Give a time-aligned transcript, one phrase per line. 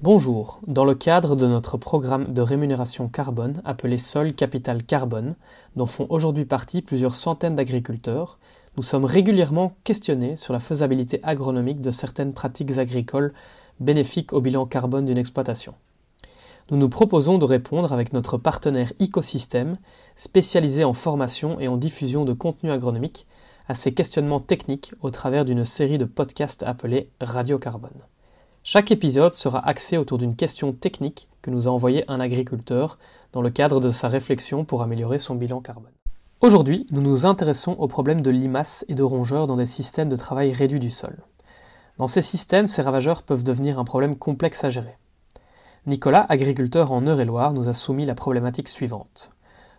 [0.00, 5.34] Bonjour, dans le cadre de notre programme de rémunération carbone appelé Sol Capital Carbone,
[5.74, 8.38] dont font aujourd'hui partie plusieurs centaines d'agriculteurs,
[8.76, 13.32] nous sommes régulièrement questionnés sur la faisabilité agronomique de certaines pratiques agricoles
[13.80, 15.74] bénéfiques au bilan carbone d'une exploitation.
[16.70, 19.74] Nous nous proposons de répondre avec notre partenaire Ecosystème,
[20.14, 23.26] spécialisé en formation et en diffusion de contenu agronomique,
[23.66, 28.04] à ces questionnements techniques au travers d'une série de podcasts appelés Radio Carbone.
[28.70, 32.98] Chaque épisode sera axé autour d'une question technique que nous a envoyé un agriculteur
[33.32, 35.94] dans le cadre de sa réflexion pour améliorer son bilan carbone.
[36.42, 40.16] Aujourd'hui, nous nous intéressons au problème de limaces et de rongeurs dans des systèmes de
[40.16, 41.16] travail réduits du sol.
[41.96, 44.98] Dans ces systèmes, ces ravageurs peuvent devenir un problème complexe à gérer.
[45.86, 49.30] Nicolas, agriculteur en Eure-et-Loire, nous a soumis la problématique suivante.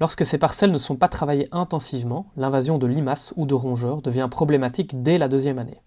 [0.00, 4.26] Lorsque ces parcelles ne sont pas travaillées intensivement, l'invasion de limaces ou de rongeurs devient
[4.28, 5.82] problématique dès la deuxième année.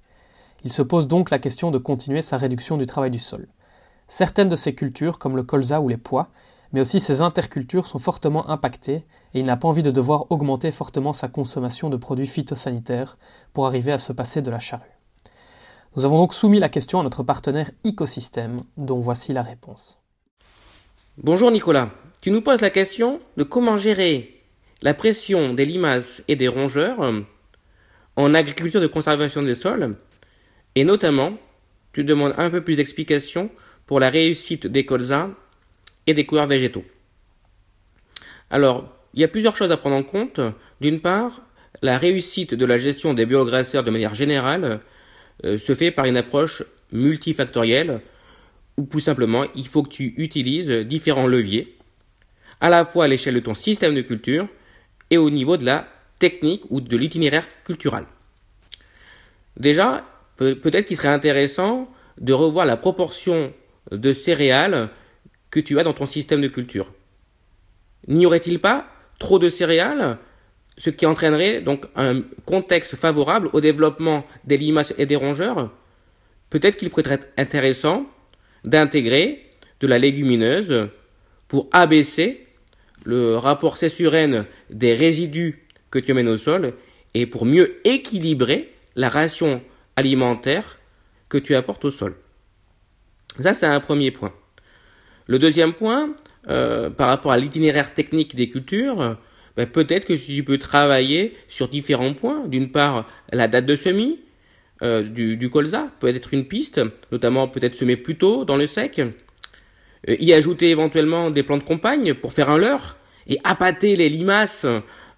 [0.63, 3.47] Il se pose donc la question de continuer sa réduction du travail du sol.
[4.07, 6.29] Certaines de ces cultures, comme le colza ou les pois,
[6.73, 10.71] mais aussi ces intercultures sont fortement impactées et il n'a pas envie de devoir augmenter
[10.71, 13.17] fortement sa consommation de produits phytosanitaires
[13.53, 14.83] pour arriver à se passer de la charrue.
[15.95, 19.99] Nous avons donc soumis la question à notre partenaire Ecosystème, dont voici la réponse.
[21.17, 24.43] Bonjour Nicolas, tu nous poses la question de comment gérer
[24.81, 26.99] la pression des limaces et des rongeurs
[28.17, 29.95] en agriculture de conservation des sols
[30.75, 31.37] et notamment,
[31.93, 33.49] tu demandes un peu plus d'explications
[33.85, 35.29] pour la réussite des colzas
[36.07, 36.83] et des couverts végétaux.
[38.49, 40.39] Alors, il y a plusieurs choses à prendre en compte.
[40.81, 41.41] D'une part,
[41.81, 44.81] la réussite de la gestion des biograsseurs de manière générale
[45.43, 48.01] euh, se fait par une approche multifactorielle,
[48.77, 51.77] ou plus simplement, il faut que tu utilises différents leviers,
[52.59, 54.47] à la fois à l'échelle de ton système de culture
[55.09, 55.87] et au niveau de la
[56.19, 58.05] technique ou de l'itinéraire culturel.
[59.57, 60.05] Déjà,
[60.37, 63.53] peut-être qu'il serait intéressant de revoir la proportion
[63.91, 64.89] de céréales
[65.51, 66.91] que tu as dans ton système de culture.
[68.07, 68.87] N'y aurait-il pas
[69.19, 70.17] trop de céréales,
[70.77, 75.71] ce qui entraînerait donc un contexte favorable au développement des limaces et des rongeurs?
[76.49, 78.05] Peut-être qu'il pourrait être intéressant
[78.63, 79.45] d'intégrer
[79.79, 80.89] de la légumineuse
[81.47, 82.47] pour abaisser
[83.03, 86.73] le rapport cessurène des résidus que tu mènes au sol
[87.13, 89.61] et pour mieux équilibrer la ration
[89.95, 90.77] alimentaire
[91.29, 92.15] que tu apportes au sol.
[93.41, 94.33] Ça, c'est un premier point.
[95.27, 96.15] Le deuxième point,
[96.47, 99.17] euh, par rapport à l'itinéraire technique des cultures,
[99.57, 102.47] ben, peut-être que tu peux travailler sur différents points.
[102.47, 104.19] D'une part, la date de semis
[104.83, 108.99] euh, du, colza peut être une piste, notamment peut-être semer plus tôt dans le sec.
[108.99, 112.97] Euh, y ajouter éventuellement des plantes compagnes pour faire un leurre
[113.27, 114.65] et appâter les limaces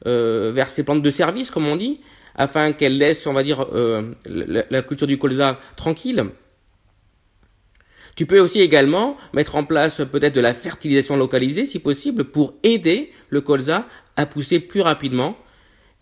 [0.06, 2.00] vers ces plantes de service, comme on dit,
[2.38, 6.24] afin qu'elle laisse, on va dire, euh, la, culture du colza tranquille.
[8.16, 12.54] Tu peux aussi également mettre en place peut-être de la fertilisation localisée, si possible, pour
[12.64, 15.38] aider le colza à pousser plus rapidement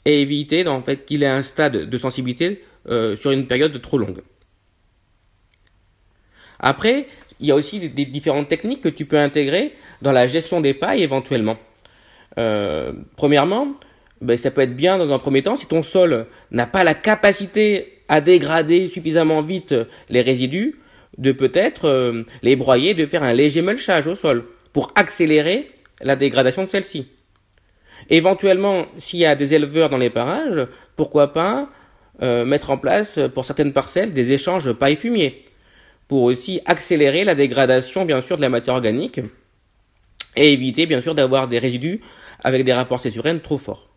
[0.05, 3.97] et éviter en fait qu'il ait un stade de sensibilité euh, sur une période trop
[3.97, 4.21] longue.
[6.59, 7.07] Après,
[7.39, 10.73] il y a aussi des, différentes techniques que tu peux intégrer dans la gestion des
[10.73, 11.57] pailles éventuellement.
[12.37, 13.75] Euh, premièrement,
[14.25, 16.95] ben, ça peut être bien dans un premier temps si ton sol n'a pas la
[16.95, 19.75] capacité à dégrader suffisamment vite
[20.09, 20.79] les résidus,
[21.17, 25.69] de peut-être euh, les broyer, de faire un léger mulchage au sol pour accélérer
[26.01, 27.07] la dégradation de celle-ci.
[28.09, 31.69] Éventuellement, s'il y a des éleveurs dans les parages, pourquoi pas
[32.21, 35.37] euh, mettre en place pour certaines parcelles des échanges paille-fumier
[36.07, 39.21] pour aussi accélérer la dégradation bien sûr de la matière organique
[40.35, 42.01] et éviter bien sûr d'avoir des résidus
[42.43, 43.94] avec des rapports césurènes trop forts.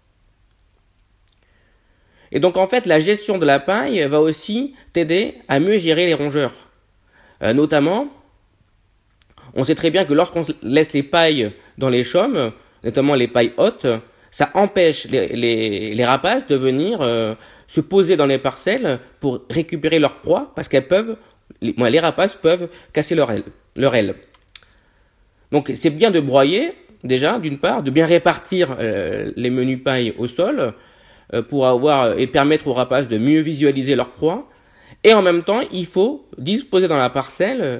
[2.32, 6.06] Et donc en fait, la gestion de la paille va aussi t'aider à mieux gérer
[6.06, 6.52] les rongeurs.
[7.42, 8.08] Euh, notamment,
[9.54, 12.52] on sait très bien que lorsqu'on laisse les pailles dans les chaumes,
[12.84, 13.86] notamment les pailles hautes,
[14.30, 17.34] ça empêche les, rapaces de venir euh,
[17.66, 21.16] se poser dans les parcelles pour récupérer leur proie, parce qu'elles peuvent,
[21.62, 23.30] les, rapaces peuvent casser leur
[23.94, 24.14] aile.
[25.50, 26.72] Donc c'est bien de broyer,
[27.04, 30.74] déjà, d'une part, de bien répartir euh, les menus pailles au sol,
[31.48, 34.48] pour avoir et permettre aux rapaces de mieux visualiser leur proie.
[35.04, 37.78] Et en même temps, il faut disposer dans la parcelle euh,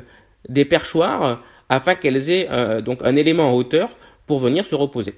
[0.49, 3.91] des perchoirs afin qu'elles aient euh, donc un élément en hauteur
[4.27, 5.15] pour venir se reposer.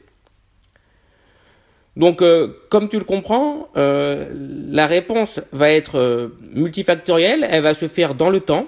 [1.96, 2.22] Donc,
[2.70, 8.40] comme tu le comprends, la réponse va être multifactorielle, elle va se faire dans le
[8.40, 8.66] temps.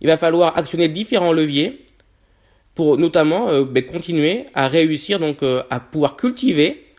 [0.00, 1.86] Il va falloir actionner différents leviers
[2.74, 5.38] pour notamment ben, continuer à réussir donc
[5.70, 6.91] à pouvoir cultiver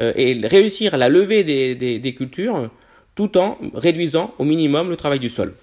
[0.00, 2.70] euh, et réussir à la levée des, cultures
[3.14, 5.54] tout en réduisant au minimum le travail du sol.